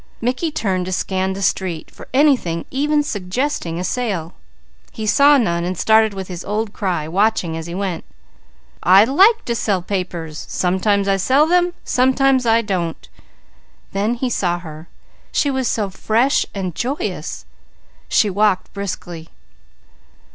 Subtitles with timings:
[0.19, 4.33] Mickey turned to scan the street for anything even suggesting a sale.
[4.91, 8.03] He saw none and started with his old cry, watching as he went:
[8.81, 10.43] "I like to sell papers!
[10.49, 11.75] Sometimes I sell them!
[11.83, 13.07] Sometimes I don't!"
[13.93, 14.87] Then he saw her.
[15.31, 17.45] She was so fresh and joyous.
[18.09, 19.29] She walked briskly.